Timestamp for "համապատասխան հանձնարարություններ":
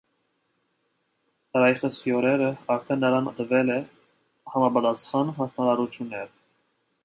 4.57-6.37